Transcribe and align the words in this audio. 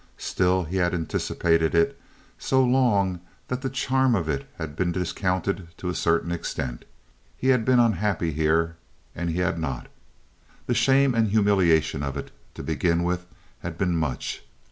Still, 0.17 0.63
he 0.63 0.77
had 0.77 0.95
anticipated 0.95 1.75
it 1.75 2.01
so 2.39 2.63
long 2.65 3.19
that 3.49 3.61
the 3.61 3.69
charm 3.69 4.15
of 4.15 4.27
it 4.27 4.49
had 4.57 4.75
been 4.75 4.91
discounted 4.91 5.67
to 5.77 5.89
a 5.89 5.93
certain 5.93 6.31
extent. 6.31 6.85
He 7.37 7.49
had 7.49 7.63
been 7.63 7.77
unhappy 7.77 8.31
here, 8.31 8.77
and 9.13 9.29
he 9.29 9.41
had 9.41 9.59
not. 9.59 9.89
The 10.65 10.73
shame 10.73 11.13
and 11.13 11.27
humiliation 11.27 12.01
of 12.01 12.17
it, 12.17 12.31
to 12.55 12.63
begin 12.63 13.03
with, 13.03 13.27
had 13.59 13.77
been 13.77 13.95
much. 13.95 14.43